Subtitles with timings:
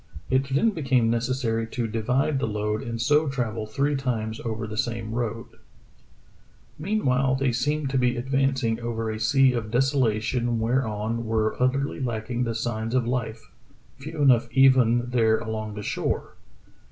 [0.31, 4.65] It then became nec essary to divide the load and so travel three times over
[4.65, 5.45] the same road.
[5.51, 9.53] Kane's Rescue of His Shipmates 97 Meanwhile they seemed to be advancing over a sea
[9.53, 13.51] of desolation whereon were utterly lacking the signs of life—
[13.99, 16.35] few enough even there along the shore.